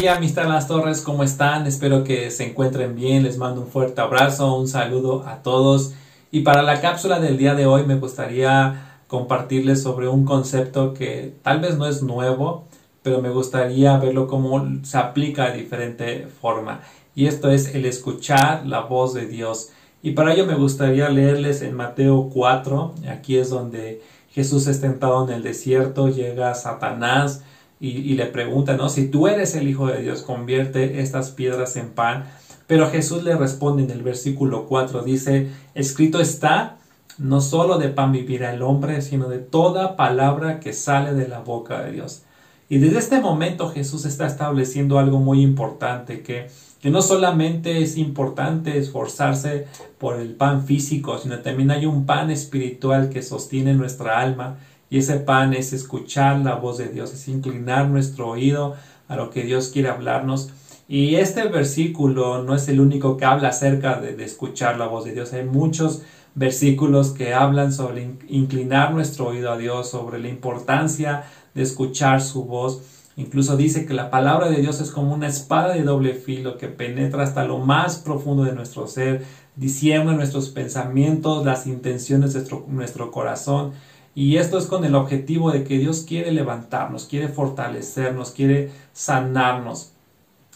familia 0.00 0.16
Amistad 0.16 0.48
Las 0.48 0.66
Torres, 0.66 1.02
¿cómo 1.02 1.22
están? 1.22 1.66
Espero 1.66 2.04
que 2.04 2.30
se 2.30 2.48
encuentren 2.48 2.96
bien, 2.96 3.22
les 3.22 3.36
mando 3.36 3.60
un 3.60 3.66
fuerte 3.66 4.00
abrazo, 4.00 4.56
un 4.56 4.66
saludo 4.66 5.26
a 5.26 5.42
todos. 5.42 5.92
Y 6.30 6.40
para 6.40 6.62
la 6.62 6.80
cápsula 6.80 7.20
del 7.20 7.36
día 7.36 7.54
de 7.54 7.66
hoy 7.66 7.84
me 7.84 7.96
gustaría 7.96 9.02
compartirles 9.08 9.82
sobre 9.82 10.08
un 10.08 10.24
concepto 10.24 10.94
que 10.94 11.34
tal 11.42 11.60
vez 11.60 11.76
no 11.76 11.84
es 11.84 12.02
nuevo, 12.02 12.64
pero 13.02 13.20
me 13.20 13.28
gustaría 13.28 13.98
verlo 13.98 14.26
cómo 14.26 14.66
se 14.84 14.96
aplica 14.96 15.50
de 15.50 15.58
diferente 15.58 16.28
forma. 16.40 16.80
Y 17.14 17.26
esto 17.26 17.50
es 17.50 17.74
el 17.74 17.84
escuchar 17.84 18.66
la 18.66 18.80
voz 18.80 19.12
de 19.12 19.26
Dios. 19.26 19.68
Y 20.02 20.12
para 20.12 20.32
ello 20.32 20.46
me 20.46 20.54
gustaría 20.54 21.10
leerles 21.10 21.60
en 21.60 21.74
Mateo 21.74 22.30
4, 22.32 22.94
aquí 23.10 23.36
es 23.36 23.50
donde 23.50 24.00
Jesús 24.30 24.66
está 24.66 24.88
tentado 24.88 25.28
en 25.28 25.34
el 25.34 25.42
desierto, 25.42 26.08
llega 26.08 26.54
Satanás, 26.54 27.44
y, 27.80 28.12
le 28.12 28.26
pregunta, 28.26 28.76
¿no? 28.76 28.90
Si 28.90 29.08
tú 29.08 29.26
eres 29.26 29.54
el 29.56 29.66
Hijo 29.66 29.86
de 29.86 30.02
Dios, 30.02 30.20
convierte 30.20 31.00
estas 31.00 31.30
piedras 31.30 31.76
en 31.76 31.88
pan. 31.90 32.26
Pero 32.66 32.90
Jesús 32.90 33.24
le 33.24 33.34
responde 33.34 33.82
en 33.82 33.90
el 33.90 34.02
versículo 34.02 34.66
4, 34.66 35.02
dice, 35.02 35.48
escrito 35.74 36.20
está, 36.20 36.76
no 37.18 37.40
solo 37.40 37.78
de 37.78 37.88
pan 37.88 38.12
vivirá 38.12 38.52
el 38.52 38.62
hombre, 38.62 39.00
sino 39.00 39.28
de 39.28 39.38
toda 39.38 39.96
palabra 39.96 40.60
que 40.60 40.74
sale 40.74 41.14
de 41.14 41.26
la 41.26 41.40
boca 41.40 41.82
de 41.82 41.92
Dios. 41.92 42.22
Y 42.68 42.78
desde 42.78 42.98
este 42.98 43.20
momento 43.20 43.70
Jesús 43.70 44.04
está 44.04 44.26
estableciendo 44.26 44.98
algo 44.98 45.18
muy 45.18 45.40
importante, 45.42 46.22
que, 46.22 46.48
que 46.80 46.90
no 46.90 47.02
solamente 47.02 47.82
es 47.82 47.96
importante 47.96 48.78
esforzarse 48.78 49.66
por 49.98 50.20
el 50.20 50.34
pan 50.34 50.64
físico, 50.64 51.18
sino 51.18 51.40
también 51.40 51.72
hay 51.72 51.86
un 51.86 52.06
pan 52.06 52.30
espiritual 52.30 53.08
que 53.08 53.22
sostiene 53.22 53.74
nuestra 53.74 54.20
alma 54.20 54.58
y 54.90 54.98
ese 54.98 55.18
pan 55.18 55.54
es 55.54 55.72
escuchar 55.72 56.40
la 56.40 56.56
voz 56.56 56.76
de 56.76 56.88
Dios, 56.88 57.14
es 57.14 57.28
inclinar 57.28 57.88
nuestro 57.88 58.28
oído 58.28 58.74
a 59.06 59.14
lo 59.14 59.30
que 59.30 59.44
Dios 59.44 59.68
quiere 59.68 59.88
hablarnos. 59.88 60.50
Y 60.88 61.14
este 61.14 61.46
versículo 61.46 62.42
no 62.42 62.56
es 62.56 62.68
el 62.68 62.80
único 62.80 63.16
que 63.16 63.24
habla 63.24 63.50
acerca 63.50 64.00
de, 64.00 64.22
escuchar 64.24 64.76
la 64.76 64.88
voz 64.88 65.04
de 65.04 65.12
Dios. 65.12 65.32
Hay 65.32 65.44
muchos 65.44 66.02
versículos 66.34 67.10
que 67.10 67.32
hablan 67.32 67.72
sobre 67.72 68.16
inclinar 68.28 68.92
nuestro 68.92 69.28
oído 69.28 69.52
a 69.52 69.56
Dios, 69.56 69.88
sobre 69.88 70.18
la 70.18 70.28
importancia 70.28 71.22
de 71.54 71.62
escuchar 71.62 72.20
su 72.20 72.44
voz. 72.44 72.82
Incluso 73.16 73.56
dice 73.56 73.86
que 73.86 73.94
la 73.94 74.10
palabra 74.10 74.48
de 74.48 74.60
Dios 74.60 74.80
es 74.80 74.90
como 74.90 75.14
una 75.14 75.28
espada 75.28 75.74
de 75.74 75.84
doble 75.84 76.14
filo 76.14 76.58
que 76.58 76.66
penetra 76.66 77.22
hasta 77.22 77.44
lo 77.44 77.58
más 77.58 77.98
profundo 77.98 78.42
de 78.42 78.52
nuestro 78.52 78.88
ser, 78.88 79.24
diciendo 79.54 80.12
nuestros 80.12 80.48
pensamientos, 80.48 81.44
las 81.44 81.68
intenciones 81.68 82.32
de 82.32 82.44
nuestro 82.66 83.12
corazón. 83.12 83.72
Y 84.14 84.36
esto 84.38 84.58
es 84.58 84.66
con 84.66 84.84
el 84.84 84.94
objetivo 84.94 85.52
de 85.52 85.64
que 85.64 85.78
Dios 85.78 86.04
quiere 86.06 86.32
levantarnos, 86.32 87.06
quiere 87.06 87.28
fortalecernos, 87.28 88.32
quiere 88.32 88.70
sanarnos. 88.92 89.92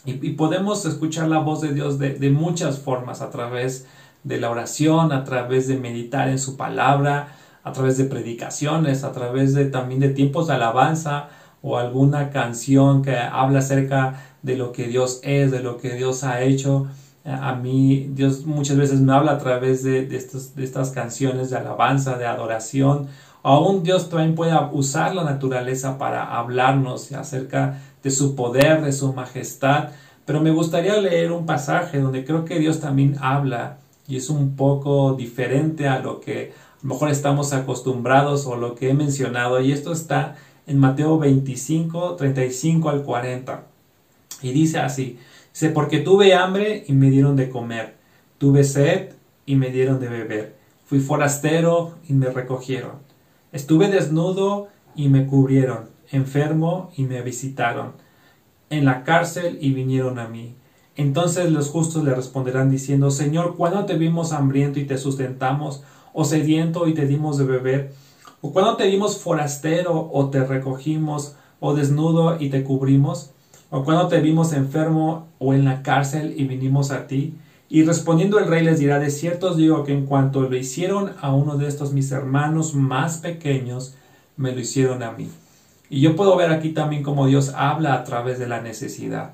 Y, 0.04 0.30
podemos 0.30 0.84
escuchar 0.84 1.28
la 1.28 1.38
voz 1.38 1.60
de 1.60 1.72
Dios 1.72 1.98
de, 1.98 2.30
muchas 2.30 2.78
formas, 2.78 3.22
a 3.22 3.30
través 3.30 3.86
de 4.22 4.38
la 4.38 4.50
oración, 4.50 5.12
a 5.12 5.24
través 5.24 5.68
de 5.68 5.78
meditar 5.78 6.28
en 6.28 6.38
su 6.38 6.56
palabra, 6.56 7.28
a 7.62 7.72
través 7.72 7.96
de 7.96 8.04
predicaciones, 8.04 9.04
a 9.04 9.12
través 9.12 9.54
de 9.54 9.66
también 9.66 10.00
de 10.00 10.10
tiempos 10.10 10.48
de 10.48 10.54
alabanza 10.54 11.28
o 11.62 11.78
alguna 11.78 12.30
canción 12.30 13.02
que 13.02 13.16
habla 13.16 13.60
acerca 13.60 14.20
de 14.42 14.56
lo 14.56 14.72
que 14.72 14.88
Dios 14.88 15.20
es, 15.22 15.50
de 15.50 15.60
lo 15.60 15.78
que 15.78 15.94
Dios 15.94 16.24
ha 16.24 16.42
hecho. 16.42 16.88
A 17.24 17.54
mí 17.54 18.10
Dios 18.12 18.44
muchas 18.44 18.76
veces 18.76 19.00
me 19.00 19.14
habla 19.14 19.32
a 19.32 19.38
través 19.38 19.82
de, 19.82 20.04
de 20.04 20.16
estas 20.16 20.90
canciones 20.90 21.48
de 21.48 21.56
alabanza, 21.56 22.18
de 22.18 22.26
adoración 22.26 23.08
Aún 23.46 23.82
Dios 23.82 24.08
también 24.08 24.34
puede 24.34 24.58
usar 24.72 25.14
la 25.14 25.22
naturaleza 25.22 25.98
para 25.98 26.38
hablarnos 26.38 27.12
acerca 27.12 27.78
de 28.02 28.10
su 28.10 28.34
poder, 28.34 28.82
de 28.82 28.90
su 28.90 29.12
majestad. 29.12 29.90
Pero 30.24 30.40
me 30.40 30.50
gustaría 30.50 30.98
leer 30.98 31.30
un 31.30 31.44
pasaje 31.44 32.00
donde 32.00 32.24
creo 32.24 32.46
que 32.46 32.58
Dios 32.58 32.80
también 32.80 33.16
habla 33.20 33.76
y 34.08 34.16
es 34.16 34.30
un 34.30 34.56
poco 34.56 35.12
diferente 35.12 35.86
a 35.86 35.98
lo 35.98 36.22
que 36.22 36.54
a 36.54 36.86
lo 36.86 36.94
mejor 36.94 37.10
estamos 37.10 37.52
acostumbrados 37.52 38.46
o 38.46 38.56
lo 38.56 38.74
que 38.74 38.88
he 38.88 38.94
mencionado. 38.94 39.60
Y 39.60 39.72
esto 39.72 39.92
está 39.92 40.36
en 40.66 40.78
Mateo 40.78 41.18
25, 41.18 42.16
35 42.16 42.88
al 42.88 43.02
40. 43.02 43.62
Y 44.40 44.52
dice 44.52 44.78
así, 44.78 45.18
dice, 45.52 45.68
porque 45.68 45.98
tuve 45.98 46.32
hambre 46.32 46.84
y 46.88 46.94
me 46.94 47.10
dieron 47.10 47.36
de 47.36 47.50
comer, 47.50 47.96
tuve 48.38 48.64
sed 48.64 49.10
y 49.44 49.56
me 49.56 49.68
dieron 49.68 50.00
de 50.00 50.08
beber, 50.08 50.56
fui 50.86 51.00
forastero 51.00 51.96
y 52.08 52.14
me 52.14 52.30
recogieron 52.30 53.04
Estuve 53.54 53.88
desnudo 53.88 54.66
y 54.96 55.08
me 55.08 55.28
cubrieron, 55.28 55.90
enfermo 56.10 56.90
y 56.96 57.04
me 57.04 57.22
visitaron, 57.22 57.92
en 58.68 58.84
la 58.84 59.04
cárcel 59.04 59.58
y 59.60 59.72
vinieron 59.72 60.18
a 60.18 60.26
mí. 60.26 60.56
Entonces 60.96 61.52
los 61.52 61.68
justos 61.68 62.02
le 62.02 62.16
responderán 62.16 62.68
diciendo, 62.68 63.12
Señor, 63.12 63.54
¿cuándo 63.56 63.84
te 63.84 63.96
vimos 63.96 64.32
hambriento 64.32 64.80
y 64.80 64.86
te 64.86 64.98
sustentamos, 64.98 65.84
o 66.12 66.24
sediento 66.24 66.88
y 66.88 66.94
te 66.94 67.06
dimos 67.06 67.38
de 67.38 67.44
beber? 67.44 67.92
¿O 68.40 68.52
cuándo 68.52 68.74
te 68.74 68.88
vimos 68.88 69.18
forastero 69.18 70.10
o 70.12 70.30
te 70.30 70.44
recogimos, 70.44 71.36
o 71.60 71.76
desnudo 71.76 72.40
y 72.40 72.50
te 72.50 72.64
cubrimos? 72.64 73.30
¿O 73.70 73.84
cuándo 73.84 74.08
te 74.08 74.20
vimos 74.20 74.52
enfermo 74.52 75.28
o 75.38 75.54
en 75.54 75.64
la 75.64 75.84
cárcel 75.84 76.34
y 76.36 76.44
vinimos 76.48 76.90
a 76.90 77.06
ti? 77.06 77.38
Y 77.74 77.82
respondiendo 77.82 78.38
el 78.38 78.46
rey 78.46 78.62
les 78.62 78.78
dirá, 78.78 79.00
de 79.00 79.10
cierto 79.10 79.52
digo 79.52 79.82
que 79.82 79.92
en 79.92 80.06
cuanto 80.06 80.42
lo 80.42 80.56
hicieron 80.56 81.10
a 81.20 81.34
uno 81.34 81.56
de 81.56 81.66
estos 81.66 81.92
mis 81.92 82.12
hermanos 82.12 82.72
más 82.72 83.16
pequeños, 83.16 83.96
me 84.36 84.52
lo 84.52 84.60
hicieron 84.60 85.02
a 85.02 85.10
mí. 85.10 85.28
Y 85.90 86.00
yo 86.00 86.14
puedo 86.14 86.36
ver 86.36 86.52
aquí 86.52 86.68
también 86.68 87.02
cómo 87.02 87.26
Dios 87.26 87.52
habla 87.56 87.94
a 87.94 88.04
través 88.04 88.38
de 88.38 88.46
la 88.46 88.60
necesidad, 88.60 89.32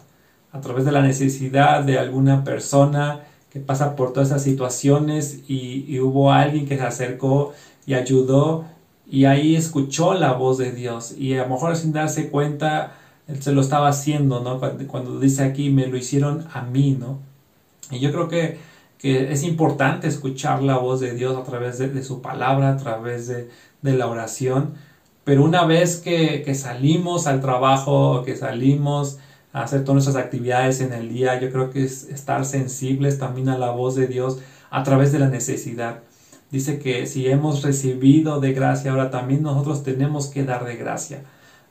a 0.53 0.63
través 0.63 0.87
de 0.87 0.93
la 0.93 1.03
necesidad 1.03 1.85
de 1.85 1.99
alguna 1.99 2.43
persona 2.43 3.21
que 3.51 3.61
pasa 3.61 3.95
por 3.95 4.15
todas 4.15 4.31
esas 4.31 4.43
situaciones 4.43 5.41
y, 5.47 6.01
hubo 6.01 6.33
alguien 6.33 6.67
que 6.67 6.79
se 6.79 6.85
acercó 6.85 7.53
y 7.85 7.93
ayudó 7.93 8.65
y 9.07 9.27
ahí 9.27 9.55
escuchó 9.55 10.15
la 10.15 10.33
voz 10.33 10.57
de 10.57 10.73
Dios 10.73 11.13
y 11.13 11.35
a 11.35 11.43
lo 11.43 11.51
mejor 11.51 11.77
sin 11.77 11.93
darse 11.93 12.31
cuenta 12.31 12.95
él 13.29 13.43
se 13.43 13.53
lo 13.53 13.61
estaba 13.61 13.89
haciendo, 13.89 14.41
¿no? 14.41 14.59
Cuando, 14.59 14.87
cuando 14.87 15.21
dice 15.21 15.45
aquí 15.45 15.69
me 15.69 15.87
lo 15.89 15.99
hicieron 15.99 16.47
a 16.55 16.63
mí, 16.63 16.97
¿no? 16.99 17.29
Y 17.91 17.99
yo 17.99 18.13
creo 18.13 18.29
que, 18.29 18.59
que 18.99 19.33
es 19.33 19.43
importante 19.43 20.09
escuchar 20.09 20.63
la 20.63 20.79
voz 20.79 21.01
de 21.01 21.15
Dios 21.15 21.37
a 21.37 21.43
través 21.43 21.79
de, 21.79 22.03
su 22.03 22.23
palabra, 22.23 22.71
a 22.71 22.77
través 22.77 23.27
de, 23.27 23.49
de, 23.83 23.93
la 23.95 24.07
oración. 24.07 24.75
Pero 25.25 25.45
una 25.45 25.65
vez 25.65 25.99
que, 25.99 26.43
que 26.43 26.55
salimos 26.55 27.27
al 27.27 27.41
trabajo, 27.41 28.23
que 28.25 28.37
salimos 28.37 29.19
a 29.53 29.63
hacer 29.63 29.85
todas 29.85 30.05
nuestras 30.05 30.17
actividades 30.17 30.81
en 30.81 30.93
el 30.93 31.09
día, 31.09 31.41
yo 31.41 31.51
creo 31.51 31.71
que 31.71 31.85
es 31.85 32.05
estar 32.05 32.45
sensibles 32.45 33.19
también 33.19 33.49
a 33.49 33.59
la 33.59 33.71
voz 33.71 33.97
de 33.97 34.07
Dios 34.07 34.39
a 34.71 34.83
través 34.83 35.13
de 35.13 35.19
la 35.19 35.29
necesidad. 35.29 36.01
Dice 36.51 36.79
que 36.79 37.07
si 37.07 37.29
hemos 37.29 37.63
recibido 37.63 38.41
de 38.41 38.53
gracia, 38.53 38.91
ahora 38.91 39.11
también 39.11 39.43
nosotros 39.43 39.83
tenemos 39.83 40.29
que 40.29 40.45
dar 40.45 40.65
de 40.65 40.77
gracia. 40.77 41.23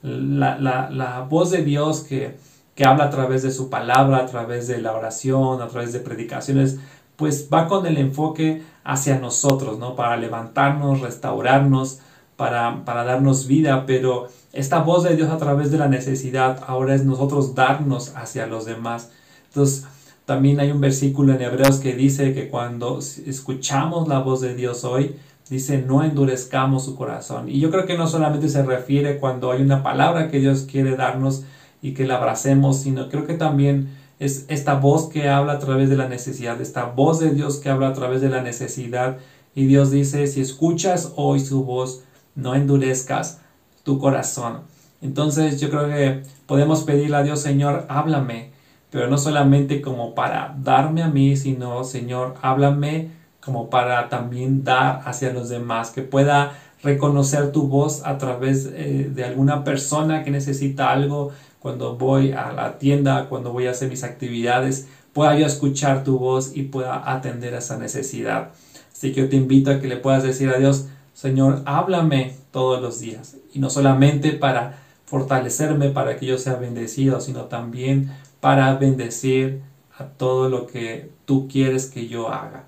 La, 0.02 0.58
la, 0.58 0.90
la 0.90 1.22
voz 1.22 1.52
de 1.52 1.64
Dios 1.64 2.02
que, 2.02 2.38
que 2.80 2.86
habla 2.86 3.04
a 3.04 3.10
través 3.10 3.44
de 3.44 3.52
su 3.52 3.70
palabra, 3.70 4.20
a 4.20 4.26
través 4.26 4.70
de 4.70 4.78
la 4.78 4.94
oración, 4.94 5.62
a 5.62 5.68
través 5.68 5.92
de 5.92 6.00
predicaciones, 6.00 6.78
pues 7.18 7.50
va 7.54 7.68
con 7.68 7.86
el 7.86 7.98
enfoque 7.98 8.64
hacia 8.86 9.20
nosotros, 9.20 9.80
¿no? 9.80 9.98
Para 9.98 10.16
levantarnos, 10.16 11.02
restaurarnos, 11.02 12.00
para, 12.38 12.86
para 12.86 13.04
darnos 13.04 13.48
vida, 13.48 13.86
pero 13.86 14.30
esta 14.54 14.80
voz 14.80 15.04
de 15.04 15.18
Dios 15.18 15.30
a 15.30 15.38
través 15.38 15.72
de 15.72 15.78
la 15.78 15.90
necesidad 15.90 16.64
ahora 16.68 16.96
es 16.96 17.04
nosotros 17.04 17.54
darnos 17.54 18.16
hacia 18.16 18.48
los 18.48 18.64
demás. 18.64 19.12
Entonces, 19.48 19.86
también 20.24 20.62
hay 20.62 20.72
un 20.72 20.80
versículo 20.80 21.34
en 21.34 21.42
Hebreos 21.42 21.80
que 21.80 21.96
dice 21.96 22.34
que 22.34 22.48
cuando 22.48 23.00
escuchamos 23.00 24.08
la 24.08 24.20
voz 24.20 24.40
de 24.40 24.56
Dios 24.56 24.86
hoy, 24.86 25.18
dice 25.50 25.84
no 25.86 26.02
endurezcamos 26.02 26.86
su 26.86 26.96
corazón. 26.96 27.50
Y 27.50 27.60
yo 27.60 27.72
creo 27.72 27.86
que 27.86 27.98
no 27.98 28.08
solamente 28.08 28.48
se 28.48 28.64
refiere 28.64 29.18
cuando 29.18 29.52
hay 29.52 29.62
una 29.62 29.84
palabra 29.84 30.30
que 30.30 30.40
Dios 30.40 30.62
quiere 30.62 30.96
darnos, 30.96 31.44
y 31.82 31.94
que 31.94 32.06
la 32.06 32.18
abracemos, 32.18 32.78
sino 32.78 33.10
creo 33.10 33.26
que 33.26 33.36
también 33.36 33.90
es 34.20 34.46
esta 34.50 34.76
voz 34.76 35.10
que 35.10 35.30
habla 35.30 35.54
a 35.54 35.60
través 35.60 35.90
de 35.90 35.96
la 35.96 36.10
necesidad, 36.10 36.60
esta 36.62 36.86
voz 36.86 37.20
de 37.20 37.32
Dios 37.32 37.58
que 37.58 37.70
habla 37.70 37.88
a 37.88 37.94
través 37.94 38.22
de 38.22 38.30
la 38.30 38.42
necesidad. 38.42 39.18
Y 39.56 39.66
Dios 39.66 39.92
dice, 39.92 40.28
si 40.28 40.42
escuchas 40.42 41.14
hoy 41.16 41.40
su 41.40 41.64
voz, 41.64 42.04
no 42.36 42.56
endurezcas 42.56 43.40
tu 43.84 43.98
corazón. 43.98 44.62
Entonces 45.02 45.60
yo 45.62 45.70
creo 45.70 45.88
que 45.88 46.24
podemos 46.46 46.84
pedirle 46.84 47.16
a 47.16 47.24
Dios, 47.24 47.42
Señor, 47.42 47.86
háblame, 47.90 48.52
pero 48.92 49.08
no 49.08 49.18
solamente 49.18 49.82
como 49.82 50.16
para 50.16 50.56
darme 50.62 51.04
a 51.04 51.08
mí, 51.08 51.38
sino, 51.38 51.84
Señor, 51.84 52.36
háblame 52.42 53.12
como 53.40 53.70
para 53.70 54.10
también 54.10 54.64
dar 54.64 55.02
hacia 55.06 55.32
los 55.32 55.48
demás, 55.48 55.92
que 55.92 56.02
pueda 56.02 56.54
reconocer 56.84 57.52
tu 57.52 57.68
voz 57.68 58.06
a 58.06 58.18
través 58.18 58.70
eh, 58.74 59.10
de 59.14 59.24
alguna 59.24 59.64
persona 59.64 60.24
que 60.24 60.32
necesita 60.32 60.92
algo, 60.92 61.32
cuando 61.60 61.96
voy 61.96 62.32
a 62.32 62.52
la 62.54 62.78
tienda, 62.78 63.28
cuando 63.28 63.52
voy 63.52 63.68
a 63.68 63.72
hacer 63.72 63.90
mis 63.90 64.04
actividades, 64.04 64.88
pueda 65.14 65.38
yo 65.38 65.46
escuchar 65.46 66.04
tu 66.04 66.18
voz 66.18 66.56
y 66.56 66.64
pueda 66.64 67.12
atender 67.12 67.54
esa 67.54 67.78
necesidad. 67.78 68.52
Así 68.92 69.12
que 69.12 69.22
yo 69.22 69.30
te 69.30 69.36
invito 69.36 69.72
a 69.72 69.80
que 69.80 69.88
le 69.88 69.98
puedas 69.98 70.24
decir 70.24 70.50
a 70.50 70.58
Dios, 70.58 70.88
Señor, 71.14 71.62
háblame 71.66 72.36
todos 72.52 72.82
los 72.82 73.00
días. 73.00 73.36
Y 73.54 73.60
no 73.60 73.70
solamente 73.70 74.32
para 74.32 74.80
fortalecerme 75.06 75.90
para 75.90 76.18
que 76.18 76.26
yo 76.26 76.38
sea 76.38 76.56
bendecido, 76.56 77.20
sino 77.20 77.46
también 77.46 78.12
para 78.40 78.76
bendecir 78.76 79.62
a 79.98 80.06
todo 80.06 80.50
lo 80.50 80.68
que 80.68 81.10
tú 81.26 81.48
quieres 81.48 81.88
que 81.88 82.08
yo 82.08 82.30
haga. 82.32 82.66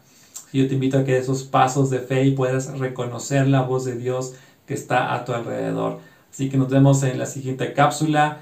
Yo 0.52 0.68
te 0.68 0.74
invito 0.74 0.98
a 0.98 1.04
que 1.06 1.18
esos 1.18 1.44
pasos 1.44 1.90
de 1.90 2.00
fe 2.00 2.26
y 2.26 2.32
puedas 2.32 2.78
reconocer 2.78 3.48
la 3.48 3.62
voz 3.62 3.86
de 3.86 3.96
Dios 3.96 4.34
que 4.66 4.74
está 4.74 5.14
a 5.14 5.24
tu 5.24 5.34
alrededor. 5.34 6.00
Así 6.30 6.50
que 6.50 6.58
nos 6.58 6.70
vemos 6.70 7.04
en 7.04 7.20
la 7.20 7.26
siguiente 7.26 7.74
cápsula. 7.74 8.42